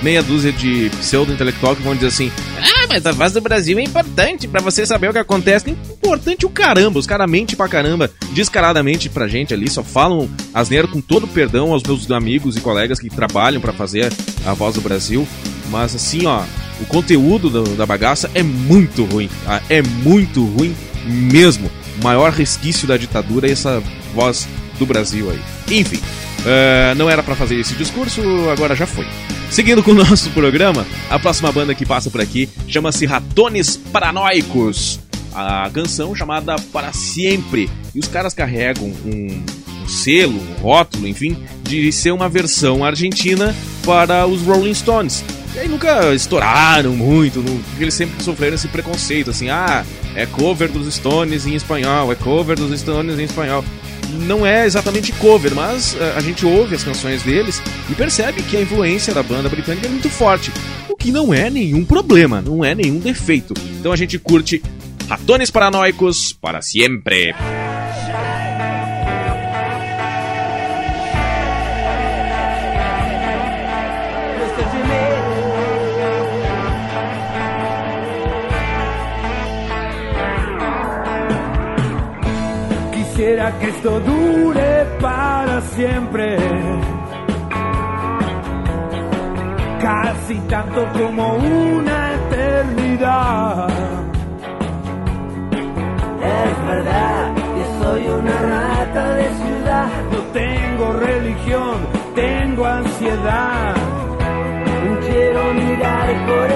meia 0.02 0.24
dúzia 0.24 0.54
de 0.54 0.90
pseudo-intelectual 1.02 1.76
que 1.76 1.82
vão 1.82 1.94
dizer 1.94 2.08
assim: 2.08 2.32
Ah, 2.58 2.88
mas 2.88 3.06
a 3.06 3.12
voz 3.12 3.34
do 3.34 3.42
Brasil 3.42 3.78
é 3.78 3.84
importante 3.84 4.48
para 4.48 4.62
você 4.62 4.86
saber 4.86 5.10
o 5.10 5.12
que 5.12 5.20
acontece. 5.20 5.70
É 5.70 5.74
importante 5.74 6.46
o 6.46 6.50
caramba. 6.50 6.98
Os 6.98 7.06
caras 7.06 7.30
mentem 7.30 7.58
pra 7.58 7.68
caramba, 7.68 8.10
descaradamente 8.32 9.10
pra 9.10 9.28
gente 9.28 9.54
ali, 9.54 9.70
só 9.70 9.84
falam 9.84 10.30
asneira 10.54 10.88
com 10.88 11.02
todo 11.02 11.28
perdão 11.28 11.74
aos 11.74 11.84
meus 11.84 12.10
amigos 12.10 12.56
e 12.56 12.62
colegas 12.62 12.98
que 12.98 13.10
trabalham 13.10 13.60
para 13.60 13.74
fazer 13.74 14.12
a 14.46 14.54
voz 14.54 14.76
do 14.76 14.82
Brasil. 14.82 15.28
Mas 15.70 15.94
assim, 15.94 16.26
ó, 16.26 16.44
o 16.80 16.86
conteúdo 16.86 17.50
do, 17.50 17.64
da 17.76 17.86
bagaça 17.86 18.32
é 18.34 18.42
muito 18.42 19.04
ruim. 19.04 19.30
Tá? 19.44 19.62
É 19.70 19.82
muito 19.82 20.46
ruim 20.46 20.74
mesmo. 21.06 21.70
O 22.00 22.04
maior 22.06 22.32
resquício 22.32 22.88
da 22.88 22.96
ditadura 22.96 23.50
é 23.50 23.52
essa 23.52 23.84
voz 24.14 24.48
do 24.80 24.86
Brasil 24.86 25.30
aí. 25.30 25.40
Enfim, 25.78 26.00
Uh, 26.42 26.96
não 26.96 27.10
era 27.10 27.22
para 27.22 27.36
fazer 27.36 27.56
esse 27.56 27.76
discurso, 27.76 28.22
agora 28.50 28.76
já 28.76 28.88
foi. 28.88 29.06
Seguindo 29.50 29.84
com 29.84 29.92
o 29.92 29.96
nosso 30.04 30.30
programa, 30.32 30.86
a 31.10 31.20
próxima 31.20 31.52
banda 31.52 31.76
que 31.76 31.86
passa 31.86 32.10
por 32.10 32.22
aqui 32.22 32.50
chama-se 32.68 33.06
Ratones 33.06 33.78
Paranoicos. 33.78 35.00
A 35.34 35.70
canção 35.74 36.14
chamada 36.14 36.56
Para 36.74 36.92
Sempre. 36.92 37.70
E 37.96 38.00
os 38.00 38.08
caras 38.08 38.34
carregam 38.34 38.92
um, 39.06 39.44
um 39.84 39.88
selo, 39.88 40.34
um 40.34 40.62
rótulo, 40.62 41.08
enfim, 41.08 41.38
de 41.64 41.92
ser 41.92 42.12
uma 42.12 42.28
versão 42.28 42.84
argentina 42.84 43.56
para 43.86 44.26
os 44.26 44.42
Rolling 44.42 44.74
Stones. 44.74 45.24
E 45.54 45.60
aí 45.60 45.68
nunca 45.68 46.14
estouraram 46.14 46.96
muito, 46.96 47.42
porque 47.42 47.84
eles 47.84 47.94
sempre 47.94 48.24
sofreram 48.24 48.56
esse 48.56 48.70
preconceito, 48.70 49.30
assim, 49.30 49.50
ah, 49.50 49.86
é 50.16 50.26
cover 50.26 50.72
dos 50.72 50.94
Stones 50.94 51.46
em 51.46 51.56
espanhol, 51.56 52.12
é 52.12 52.16
cover 52.16 52.58
dos 52.58 52.78
Stones 52.80 53.20
em 53.20 53.24
espanhol 53.24 53.64
não 54.22 54.46
é 54.46 54.66
exatamente 54.66 55.12
cover, 55.14 55.54
mas 55.54 55.96
eh, 56.00 56.14
a 56.16 56.22
gente 56.22 56.46
ouve 56.46 56.76
as 56.76 56.84
canções 56.84 57.24
deles 57.24 57.62
e 57.90 57.96
percebe 57.96 58.42
que 58.44 58.58
a 58.58 58.62
influência 58.62 59.14
da 59.14 59.24
banda 59.24 59.50
britânica 59.50 59.88
é 59.88 59.90
muito 59.90 60.10
forte, 60.10 60.52
o 60.90 60.96
que 60.96 61.12
não 61.12 61.34
é 61.34 61.50
nenhum 61.50 61.84
problema, 61.84 62.42
não 62.42 62.64
é 62.64 62.74
nenhum 62.76 63.00
defeito. 63.00 63.54
Então 63.80 63.92
a 63.92 63.96
gente 63.96 64.18
curte 64.18 64.62
Ratones 65.08 65.52
Paranoicos 65.52 66.34
para 66.34 66.62
sempre. 66.62 67.34
Quisiera 83.22 83.52
que 83.60 83.70
esto 83.70 84.00
dure 84.00 84.86
para 85.00 85.62
siempre. 85.62 86.38
Casi 89.80 90.40
tanto 90.50 90.88
como 90.98 91.36
una 91.36 92.14
eternidad. 92.16 93.70
Es 96.24 96.66
verdad 96.66 97.36
que 97.36 97.84
soy 97.84 98.08
una 98.08 98.38
rata 98.42 99.14
de 99.14 99.30
ciudad. 99.36 99.88
No 100.12 100.20
tengo 100.34 100.94
religión, 100.94 101.76
tengo 102.16 102.66
ansiedad. 102.66 103.76
Quiero 105.08 105.54
mirar 105.54 106.26
por 106.26 106.51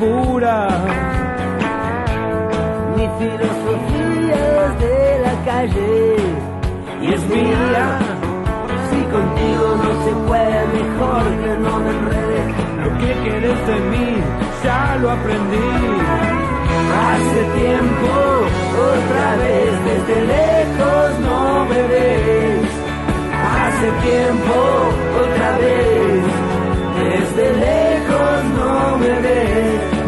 pura. 0.00 0.68
Mi 2.96 3.06
filosofía 3.18 4.40
es 4.64 4.72
de 4.84 5.18
la 5.26 5.34
calle 5.44 6.16
Y 7.02 7.06
es 7.14 7.22
mía, 7.28 7.86
Si 8.88 9.00
contigo 9.16 9.66
no 9.82 9.90
se 10.04 10.12
puede, 10.28 10.58
mejor 10.78 11.24
que 11.42 11.52
no 11.64 11.72
me 11.84 11.90
enrede. 11.98 12.40
lo 12.82 12.88
que 13.00 13.10
quieres 13.24 13.66
de 13.70 13.76
mí, 13.92 14.08
ya 14.64 14.96
lo 15.02 15.10
aprendí. 15.10 15.70
Hace 17.06 17.40
tiempo, 17.60 18.12
otra 18.92 19.28
vez 19.42 19.70
desde 19.88 20.16
lejos 20.36 21.06
no 21.28 21.64
me 21.70 21.82
ves. 21.92 22.68
Hace 23.60 23.88
tiempo, 24.08 24.56
otra 25.24 25.50
vez, 25.58 26.29
desde 27.10 27.52
lejos 27.52 28.44
no 28.56 28.98
me 28.98 29.20
ves. 29.20 29.99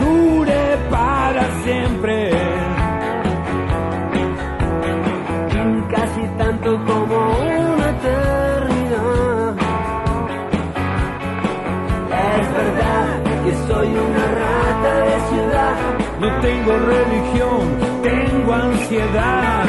Dure 0.00 0.78
para 0.90 1.42
siempre. 1.64 2.30
casi 5.90 6.22
tanto 6.38 6.70
como 6.84 7.16
una 7.74 7.90
eternidad. 7.90 9.54
Es 12.38 12.46
verdad 12.60 13.08
que 13.44 13.52
soy 13.68 13.88
una 13.88 14.24
rata 14.42 14.92
de 15.08 15.16
ciudad. 15.30 15.74
No 16.20 16.28
tengo 16.40 16.72
religión, 16.94 17.62
tengo 18.02 18.52
ansiedad. 18.52 19.64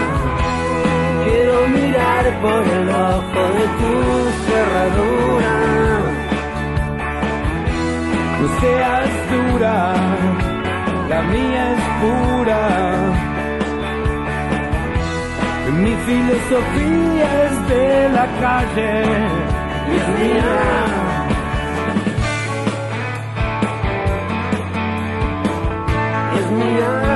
Quiero 1.26 1.68
mirar 1.68 2.26
por 2.42 2.64
el 2.78 2.90
ojo 2.90 3.42
de 3.58 3.66
tu 3.80 3.94
cerradura. 4.48 5.54
No 8.42 8.48
seas 8.60 9.10
dura, 9.32 9.94
la 11.22 11.28
mía 11.28 11.72
es 11.74 11.84
pura. 12.02 12.62
Mi 15.82 15.94
filosofía 16.08 17.28
es 17.46 17.56
de 17.70 18.10
la 18.10 18.26
calle 18.42 18.94
y 19.88 19.96
es 19.98 20.08
mía. 20.20 20.52
Mía. 26.52 27.11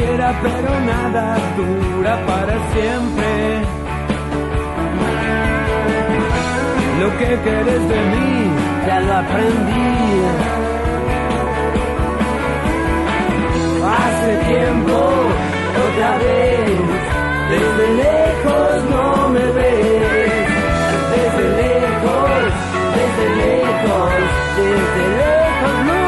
Quisiera, 0.00 0.32
pero 0.42 0.80
nada 0.80 1.36
dura 1.56 2.26
para 2.26 2.54
siempre. 2.72 3.30
Lo 7.00 7.18
que 7.18 7.28
querés 7.44 7.88
de 7.88 8.00
mí, 8.12 8.50
Ya 8.86 9.00
lo 9.00 9.14
aprendí. 9.14 9.92
Hace 13.92 14.32
tiempo, 14.52 14.98
otra 15.86 16.10
vez, 16.18 16.78
desde 17.50 17.86
lejos 18.02 18.84
no 18.90 19.28
me 19.28 19.46
ves. 19.58 20.48
Desde 21.12 21.44
lejos, 21.62 22.52
desde 22.96 23.26
lejos, 23.36 24.10
desde 24.56 25.02
lejos 25.18 25.74
no 25.86 25.99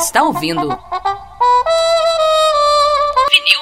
está 0.00 0.22
ouvindo 0.22 0.62
Vinil 0.62 0.78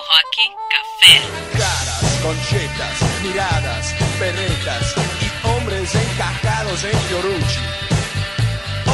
Rock 0.09 0.37
Café. 0.71 1.15
Caras, 1.53 2.21
conchetas, 2.23 2.97
miradas, 3.23 3.95
perretas 4.19 4.95
y 5.21 5.27
hombres 5.47 5.95
encajados 5.95 6.85
en 6.85 6.99
Fiorucci. 7.09 7.61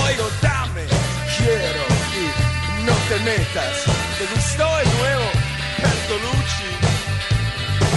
Oigo, 0.07 0.27
dame, 0.41 0.87
quiero 1.37 1.85
y 2.17 2.83
no 2.85 2.95
te 3.09 3.19
metas. 3.21 3.85
¿Te 4.19 4.25
gustó 4.35 4.67
el 4.81 4.89
nuevo 4.99 5.27
Bertolucci? 5.83 6.71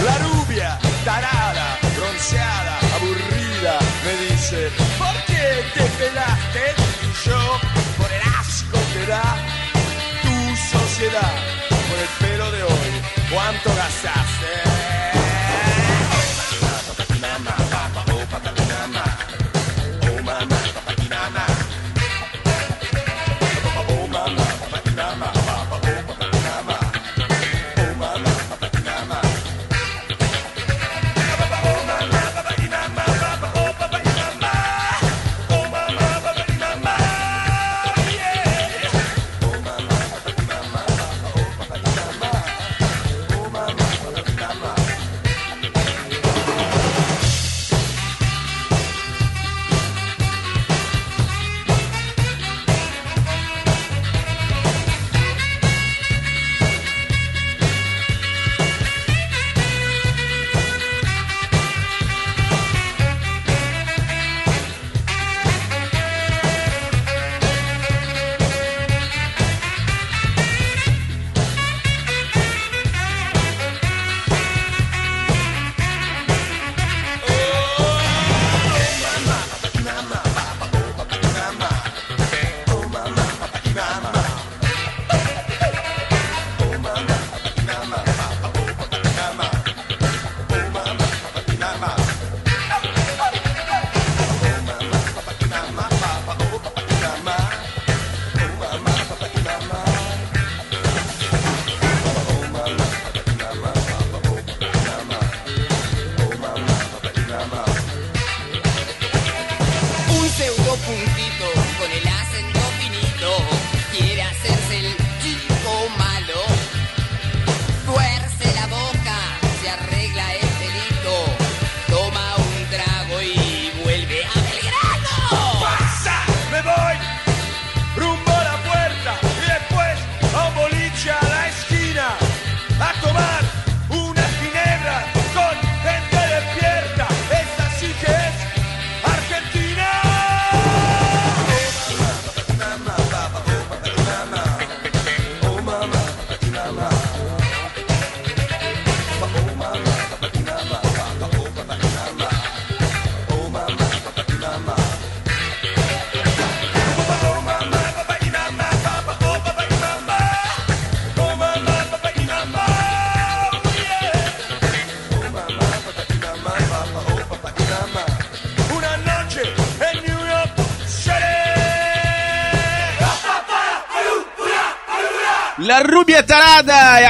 La 0.04 0.18
rubia, 0.18 0.78
tarada, 1.04 1.78
bronceada, 1.96 2.78
aburrida, 2.96 3.37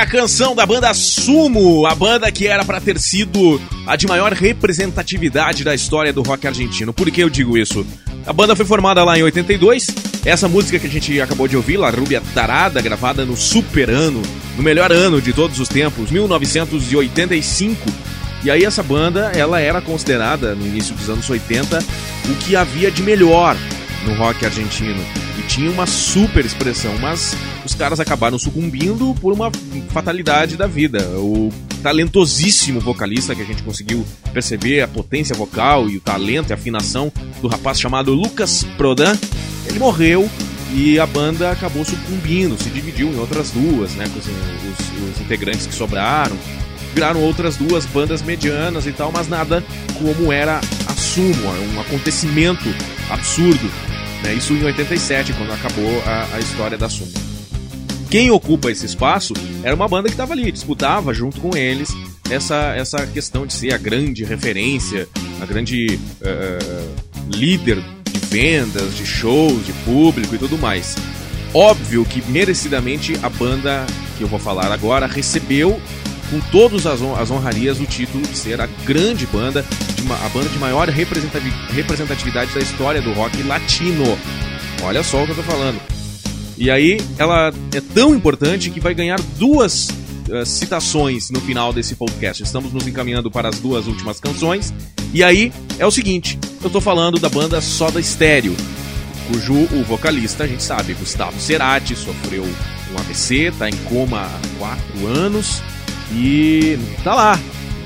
canção 0.09 0.54
da 0.54 0.64
banda 0.64 0.92
Sumo, 0.94 1.86
a 1.86 1.94
banda 1.94 2.32
que 2.32 2.46
era 2.46 2.64
para 2.64 2.80
ter 2.80 2.98
sido 2.98 3.61
a 3.86 3.94
de 3.94 4.06
maior 4.06 4.32
representatividade 4.32 5.62
da 5.62 5.74
história 5.74 6.12
do 6.12 6.22
rock 6.22 6.46
argentino. 6.46 6.94
Por 6.94 7.11
que 7.11 7.22
eu 7.22 7.28
digo 7.28 7.59
isso? 7.59 7.86
A 8.26 8.32
banda 8.32 8.56
foi 8.56 8.64
formada 8.64 9.04
lá 9.04 9.18
em 9.18 9.22
82. 9.22 9.86
Essa 10.24 10.48
música 10.48 10.78
que 10.78 10.86
a 10.86 10.90
gente 10.90 11.20
acabou 11.20 11.46
de 11.46 11.56
ouvir, 11.56 11.76
La 11.76 11.90
Rubia 11.90 12.22
Tarada, 12.34 12.80
gravada 12.80 13.24
no 13.26 13.36
super 13.36 13.90
ano, 13.90 14.22
no 14.56 14.62
melhor 14.62 14.90
ano 14.90 15.20
de 15.20 15.32
todos 15.32 15.61
os 15.61 15.68
tempos, 15.68 16.11
1985. 16.11 17.90
E 18.42 18.50
aí 18.50 18.64
essa 18.64 18.82
banda, 18.82 19.32
ela 19.34 19.61
era 19.61 19.80
considerada 19.82 20.54
no 20.54 20.66
início 20.66 20.94
dos 20.94 21.11
anos 21.11 21.28
80 21.28 21.78
o 22.30 22.34
que 22.36 22.56
havia 22.56 22.90
de 22.90 23.02
melhor 23.02 23.56
no 24.06 24.14
rock 24.14 24.44
argentino 24.46 25.28
tinha 25.49 25.70
uma 25.70 25.86
super 25.86 26.44
expressão, 26.44 26.96
mas 26.99 27.34
os 27.64 27.74
caras 27.74 27.99
acabaram 27.99 28.38
sucumbindo 28.38 29.14
por 29.14 29.32
uma 29.32 29.51
fatalidade 29.88 30.57
da 30.57 30.66
vida. 30.66 31.03
O 31.18 31.51
talentosíssimo 31.82 32.80
vocalista 32.80 33.34
que 33.34 33.40
a 33.40 33.44
gente 33.44 33.62
conseguiu 33.62 34.05
perceber 34.32 34.82
a 34.82 34.88
potência 34.88 35.34
vocal 35.34 35.88
e 35.88 35.96
o 35.96 36.01
talento 36.01 36.51
e 36.51 36.53
a 36.53 36.55
afinação 36.55 37.11
do 37.40 37.49
rapaz 37.49 37.80
chamado 37.80 38.12
Lucas 38.12 38.64
Prodan, 38.76 39.16
ele 39.66 39.78
morreu 39.78 40.28
e 40.74 41.01
a 41.01 41.07
banda 41.07 41.51
acabou 41.51 41.82
sucumbindo, 41.82 42.62
se 42.62 42.68
dividiu 42.68 43.09
em 43.09 43.18
outras 43.18 43.51
duas, 43.51 43.92
né, 43.92 44.05
com 44.07 44.18
os, 44.18 44.26
os, 44.26 45.14
os 45.14 45.20
integrantes 45.20 45.66
que 45.66 45.74
sobraram. 45.74 46.36
Viraram 46.94 47.20
outras 47.22 47.57
duas 47.57 47.86
bandas 47.86 48.22
medianas 48.22 48.86
e 48.86 48.92
tal, 48.92 49.11
mas 49.12 49.28
nada 49.28 49.64
como 49.99 50.30
era 50.32 50.61
a 50.86 50.92
Sumo, 50.94 51.49
um 51.74 51.80
acontecimento 51.80 52.68
absurdo. 53.11 53.88
Né? 54.22 54.34
Isso 54.34 54.52
em 54.52 54.62
87, 54.62 55.32
quando 55.32 55.52
acabou 55.52 56.02
a, 56.06 56.36
a 56.36 56.38
história 56.38 56.76
da 56.76 56.88
Sumo. 56.88 57.12
Quem 58.10 58.30
ocupa 58.30 58.70
esse 58.70 58.86
espaço 58.86 59.34
era 59.62 59.74
uma 59.74 59.86
banda 59.86 60.08
que 60.08 60.14
estava 60.14 60.32
ali, 60.32 60.50
disputava 60.50 61.12
junto 61.12 61.40
com 61.40 61.54
eles 61.56 61.90
essa, 62.30 62.74
essa 62.74 63.06
questão 63.06 63.46
de 63.46 63.52
ser 63.52 63.74
a 63.74 63.78
grande 63.78 64.24
referência, 64.24 65.06
a 65.40 65.46
grande 65.46 65.98
uh, 66.22 67.34
líder 67.34 67.82
de 68.10 68.20
vendas, 68.26 68.96
de 68.96 69.04
shows, 69.04 69.64
de 69.64 69.72
público 69.84 70.34
e 70.34 70.38
tudo 70.38 70.56
mais. 70.56 70.96
Óbvio 71.52 72.04
que 72.04 72.22
merecidamente 72.30 73.14
a 73.22 73.28
banda 73.28 73.86
que 74.16 74.24
eu 74.24 74.28
vou 74.28 74.38
falar 74.38 74.70
agora 74.72 75.06
recebeu 75.06 75.80
com 76.31 76.41
todas 76.51 76.87
as, 76.87 77.01
hon 77.01 77.14
as 77.14 77.31
honrarias 77.31 77.81
o 77.81 77.87
título 77.87 78.22
de 78.26 78.37
ser 78.37 78.61
a 78.61 78.66
grande 78.85 79.26
banda, 79.26 79.64
a 80.24 80.29
banda 80.29 80.49
de 80.49 80.59
maior 80.59 80.89
representatividade 80.89 82.53
da 82.55 82.61
história 82.61 83.01
do 83.01 83.12
rock 83.12 83.43
latino. 83.43 84.05
Olha 84.83 85.03
só 85.03 85.22
o 85.22 85.26
que 85.26 85.33
eu 85.33 85.37
tô 85.37 85.43
falando. 85.43 85.81
E 86.57 86.70
aí, 86.70 87.01
ela 87.18 87.53
é 87.74 87.81
tão 87.81 88.14
importante 88.14 88.70
que 88.70 88.81
vai 88.81 88.95
ganhar 88.95 89.20
duas 89.39 89.89
uh, 90.29 90.45
citações 90.45 91.31
no 91.31 91.41
final 91.41 91.72
desse 91.72 91.95
podcast. 91.95 92.43
Estamos 92.43 92.72
nos 92.72 92.87
encaminhando 92.87 93.31
para 93.31 93.49
as 93.49 93.59
duas 93.61 93.87
últimas 93.87 94.18
canções. 94.18 94.74
E 95.14 95.22
aí, 95.22 95.53
é 95.79 95.87
o 95.87 95.91
seguinte: 95.91 96.39
eu 96.62 96.68
tô 96.68 96.81
falando 96.81 97.18
da 97.18 97.29
banda 97.29 97.61
Soda 97.61 98.03
Stereo, 98.03 98.57
cujo 99.29 99.55
o 99.55 99.85
vocalista, 99.85 100.45
a 100.45 100.47
gente 100.49 100.62
sabe, 100.62 100.95
Gustavo 100.95 101.41
Cerati, 101.41 101.95
sofreu 101.95 102.43
um 102.43 102.99
AVC, 102.99 103.53
tá 103.57 103.68
em 103.68 103.76
coma 103.89 104.22
há 104.22 104.59
quatro 104.59 105.07
anos 105.07 105.62
e 106.12 106.78
tá 107.04 107.14
lá. 107.14 107.38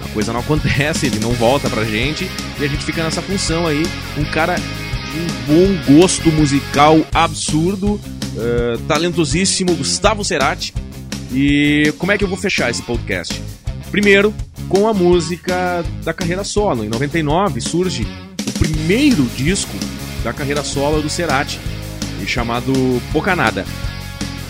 A 0.05 0.09
coisa 0.13 0.33
não 0.33 0.41
acontece, 0.41 1.07
ele 1.07 1.19
não 1.19 1.33
volta 1.33 1.71
pra 1.71 1.85
gente 1.85 2.29
e 2.61 2.65
a 2.65 2.69
gente 2.69 2.85
fica 2.85 3.03
nessa 3.03 3.23
função 3.23 3.67
aí. 3.67 3.83
Um 4.17 4.25
cara 4.25 4.57
de 4.57 5.19
um 5.19 5.77
bom 5.77 5.99
gosto 6.01 6.31
musical 6.33 6.99
absurdo, 7.13 7.95
uh, 7.95 8.79
talentosíssimo, 8.89 9.75
Gustavo 9.75 10.25
Cerati. 10.25 10.75
E 11.33 11.93
como 11.99 12.13
é 12.13 12.19
que 12.19 12.25
eu 12.25 12.29
vou 12.29 12.37
fechar 12.37 12.71
esse 12.71 12.83
podcast? 12.83 13.41
Primeiro, 13.91 14.35
com 14.69 14.89
a 14.89 14.95
música 14.95 15.85
da 16.05 16.13
carreira 16.13 16.45
solo. 16.45 16.85
Em 16.85 16.89
99 16.89 17.61
surge 17.61 18.07
o 18.47 18.53
primeiro 18.59 19.25
disco 19.37 19.73
da 20.23 20.33
carreira 20.33 20.63
solo 20.63 21.01
do 21.01 21.11
Cerati, 21.11 21.59
chamado 22.27 22.73
Bocanada. 23.13 23.65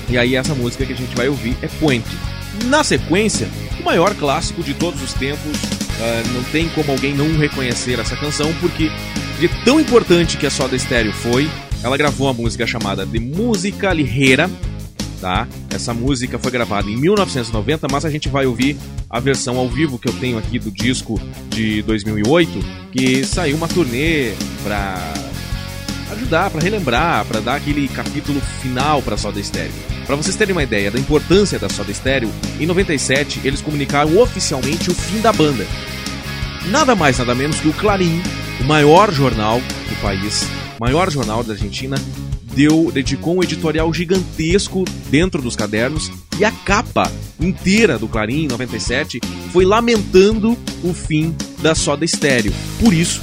E 0.08 0.18
aí 0.18 0.36
essa 0.36 0.54
música 0.54 0.84
que 0.84 0.92
a 0.92 0.96
gente 0.96 1.16
vai 1.16 1.28
ouvir 1.28 1.56
é 1.62 1.68
Puente. 1.68 2.31
Na 2.66 2.84
sequência, 2.84 3.48
o 3.80 3.84
maior 3.84 4.14
clássico 4.14 4.62
de 4.62 4.74
todos 4.74 5.02
os 5.02 5.12
tempos. 5.14 5.56
Uh, 5.92 6.32
não 6.34 6.42
tem 6.44 6.68
como 6.70 6.90
alguém 6.90 7.14
não 7.14 7.36
reconhecer 7.36 7.98
essa 7.98 8.16
canção, 8.16 8.52
porque 8.60 8.90
de 9.38 9.48
tão 9.64 9.78
importante 9.78 10.36
que 10.36 10.46
a 10.46 10.50
Soda 10.50 10.76
Stereo 10.78 11.12
foi, 11.12 11.48
ela 11.82 11.96
gravou 11.96 12.26
uma 12.26 12.32
música 12.32 12.66
chamada 12.66 13.04
de 13.04 13.18
Música 13.18 13.92
Ligeira, 13.92 14.50
tá? 15.20 15.46
Essa 15.70 15.94
música 15.94 16.38
foi 16.38 16.50
gravada 16.50 16.88
em 16.88 16.96
1990, 16.96 17.86
mas 17.90 18.04
a 18.04 18.10
gente 18.10 18.28
vai 18.28 18.46
ouvir 18.46 18.76
a 19.08 19.20
versão 19.20 19.58
ao 19.58 19.68
vivo 19.68 19.98
que 19.98 20.08
eu 20.08 20.12
tenho 20.14 20.38
aqui 20.38 20.58
do 20.58 20.70
disco 20.70 21.20
de 21.48 21.82
2008, 21.82 22.50
que 22.92 23.24
saiu 23.24 23.56
uma 23.56 23.68
turnê 23.68 24.32
pra 24.64 25.12
ajudar, 26.12 26.50
para 26.50 26.60
relembrar, 26.60 27.24
para 27.24 27.40
dar 27.40 27.56
aquele 27.56 27.88
capítulo 27.88 28.40
final 28.60 29.02
para 29.02 29.16
Soda 29.16 29.42
Stereo. 29.42 29.91
Para 30.06 30.16
vocês 30.16 30.36
terem 30.36 30.52
uma 30.52 30.62
ideia 30.62 30.90
da 30.90 30.98
importância 30.98 31.58
da 31.58 31.68
Soda 31.68 31.92
Stereo, 31.92 32.30
em 32.58 32.66
97 32.66 33.40
eles 33.44 33.60
comunicaram 33.60 34.18
oficialmente 34.18 34.90
o 34.90 34.94
fim 34.94 35.20
da 35.20 35.32
banda. 35.32 35.66
Nada 36.66 36.94
mais, 36.94 37.18
nada 37.18 37.34
menos 37.34 37.60
que 37.60 37.68
o 37.68 37.72
Clarim, 37.72 38.22
o 38.60 38.64
maior 38.64 39.12
jornal 39.12 39.58
do 39.60 40.02
país, 40.02 40.46
maior 40.80 41.10
jornal 41.10 41.42
da 41.42 41.52
Argentina, 41.52 41.96
deu, 42.54 42.90
dedicou 42.92 43.36
um 43.36 43.42
editorial 43.42 43.92
gigantesco 43.92 44.84
dentro 45.10 45.40
dos 45.40 45.56
cadernos 45.56 46.10
e 46.38 46.44
a 46.44 46.50
capa 46.50 47.10
inteira 47.40 47.98
do 47.98 48.08
Clarim, 48.08 48.44
em 48.44 48.48
97, 48.48 49.20
foi 49.52 49.64
lamentando 49.64 50.56
o 50.82 50.92
fim 50.92 51.34
da 51.60 51.74
Soda 51.74 52.06
Stereo. 52.06 52.52
Por 52.80 52.92
isso, 52.92 53.20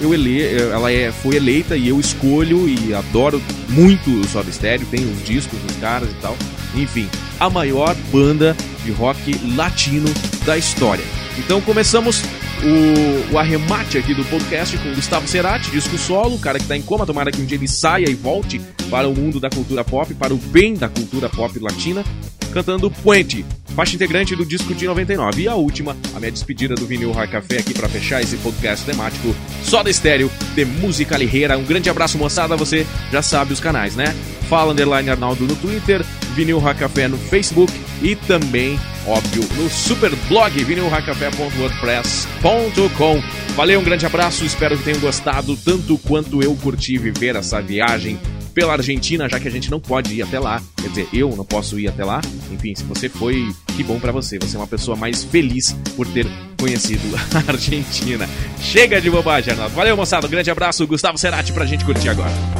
eu 0.00 0.14
ele, 0.14 0.42
ela 0.56 0.90
é, 0.90 1.12
foi 1.12 1.36
eleita 1.36 1.76
e 1.76 1.88
eu 1.88 2.00
escolho 2.00 2.68
e 2.68 2.94
adoro 2.94 3.40
muito 3.68 4.10
o 4.10 4.28
Soda 4.28 4.50
Stereo, 4.50 4.86
tenho 4.90 5.10
os 5.10 5.24
discos 5.24 5.58
dos 5.60 5.76
caras 5.76 6.10
e 6.10 6.14
tal. 6.14 6.36
Enfim, 6.74 7.08
a 7.38 7.50
maior 7.50 7.94
banda 8.12 8.56
de 8.84 8.90
rock 8.92 9.38
latino 9.54 10.12
da 10.44 10.56
história. 10.56 11.04
Então 11.38 11.60
começamos 11.60 12.22
o, 12.62 13.32
o, 13.34 13.38
arremate 13.38 13.96
aqui 13.96 14.14
do 14.14 14.24
podcast 14.24 14.76
com 14.78 14.94
Gustavo 14.94 15.26
Cerati, 15.26 15.70
disco 15.70 15.96
solo, 15.96 16.34
o 16.34 16.38
cara 16.38 16.58
que 16.58 16.66
tá 16.66 16.76
em 16.76 16.82
coma, 16.82 17.06
tomara 17.06 17.30
que 17.30 17.40
um 17.40 17.44
dia 17.44 17.56
ele 17.56 17.68
saia 17.68 18.08
e 18.08 18.14
volte 18.14 18.60
para 18.90 19.08
o 19.08 19.14
mundo 19.14 19.40
da 19.40 19.48
cultura 19.48 19.82
pop, 19.82 20.12
para 20.14 20.34
o 20.34 20.36
bem 20.36 20.74
da 20.74 20.88
cultura 20.88 21.28
pop 21.28 21.58
latina, 21.58 22.04
cantando 22.52 22.90
Puente, 22.90 23.44
faixa 23.74 23.94
integrante 23.94 24.36
do 24.36 24.44
disco 24.44 24.74
de 24.74 24.86
99. 24.86 25.42
E 25.42 25.48
a 25.48 25.54
última, 25.54 25.96
a 26.14 26.18
minha 26.18 26.32
despedida 26.32 26.74
do 26.74 26.86
Vinil 26.86 27.12
Rock 27.12 27.32
Café 27.32 27.58
aqui 27.58 27.72
para 27.72 27.88
fechar 27.88 28.20
esse 28.20 28.36
podcast 28.38 28.84
temático 28.84 29.34
só 29.62 29.82
da 29.82 29.90
estéreo 29.90 30.30
de 30.54 30.64
música 30.64 31.16
ligeira. 31.16 31.56
Um 31.56 31.64
grande 31.64 31.88
abraço, 31.88 32.18
moçada. 32.18 32.56
Você 32.56 32.86
já 33.10 33.22
sabe 33.22 33.52
os 33.52 33.60
canais, 33.60 33.96
né? 33.96 34.14
Fala 34.48 34.72
Underline 34.72 35.08
Arnaldo 35.08 35.46
no 35.46 35.56
Twitter, 35.56 36.04
Vinil 36.34 36.58
Rock 36.58 36.80
Café 36.80 37.08
no 37.08 37.16
Facebook 37.16 37.72
e 38.02 38.16
também, 38.16 38.78
óbvio, 39.06 39.42
no 39.56 39.70
super 39.70 40.10
blog 40.28 40.64
vinilrockcafé.wordpress.com. 40.64 43.22
Valeu, 43.54 43.80
um 43.80 43.84
grande 43.84 44.06
abraço, 44.06 44.44
espero 44.44 44.78
que 44.78 44.84
tenham 44.84 45.00
gostado 45.00 45.56
tanto 45.56 45.98
quanto 45.98 46.42
eu 46.42 46.54
curti 46.56 46.96
viver 46.98 47.36
essa 47.36 47.60
viagem 47.60 48.18
pela 48.54 48.72
Argentina, 48.72 49.28
já 49.28 49.38
que 49.38 49.48
a 49.48 49.50
gente 49.50 49.70
não 49.70 49.80
pode 49.80 50.14
ir 50.14 50.22
até 50.22 50.38
lá. 50.38 50.62
Quer 50.76 50.88
dizer, 50.88 51.08
eu 51.12 51.34
não 51.36 51.44
posso 51.44 51.78
ir 51.78 51.88
até 51.88 52.04
lá. 52.04 52.20
Enfim, 52.50 52.74
se 52.74 52.84
você 52.84 53.08
foi, 53.08 53.52
que 53.76 53.82
bom 53.82 54.00
para 54.00 54.12
você. 54.12 54.38
Você 54.38 54.56
é 54.56 54.58
uma 54.58 54.66
pessoa 54.66 54.96
mais 54.96 55.24
feliz 55.24 55.72
por 55.96 56.06
ter 56.06 56.26
conhecido 56.58 57.02
a 57.34 57.52
Argentina. 57.52 58.28
Chega 58.60 59.00
de 59.00 59.10
bobagem, 59.10 59.52
Arnaldo. 59.52 59.74
Valeu, 59.74 59.96
moçada. 59.96 60.26
Um 60.26 60.30
grande 60.30 60.50
abraço. 60.50 60.86
Gustavo 60.86 61.18
Cerati 61.18 61.52
pra 61.52 61.64
gente 61.64 61.84
curtir 61.84 62.08
agora. 62.08 62.59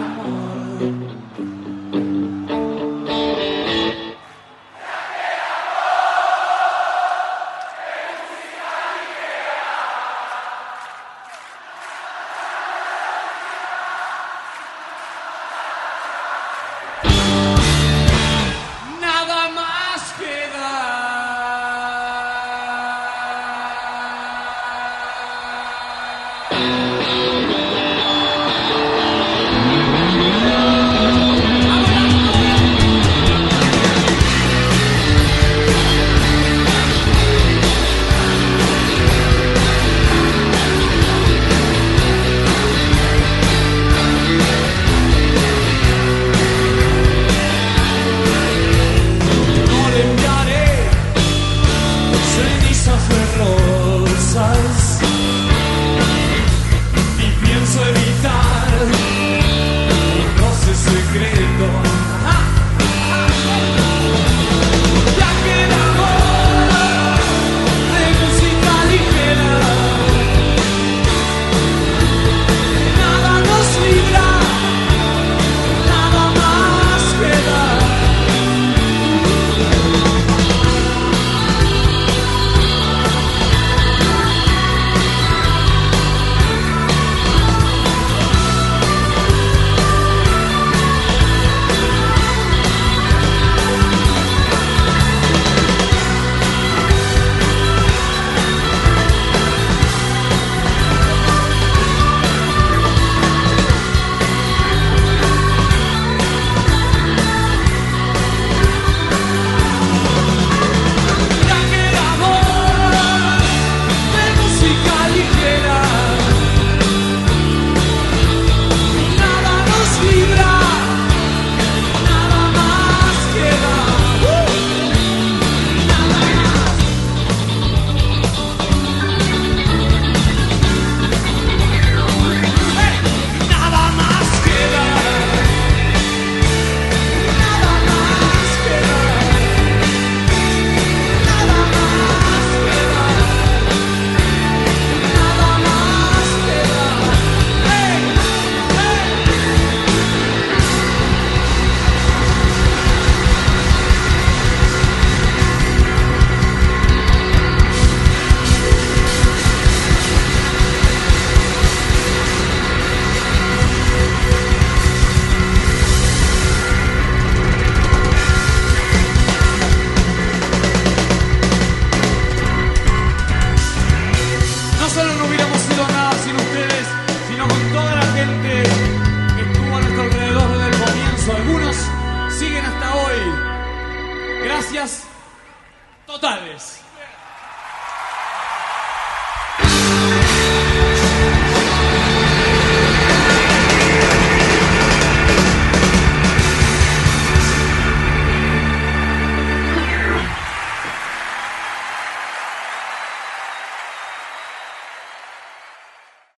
one. 0.00 0.59